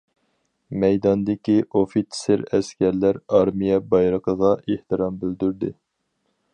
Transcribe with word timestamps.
مەيداندىكى 0.83 1.57
ئوفىتسېر 1.81 2.45
ئەسكەرلەر 2.59 3.21
ئارمىيە 3.37 3.79
بايرىقىغا 3.93 4.53
ئېھتىرام 4.65 5.23
بىلدۈردى. 5.25 5.73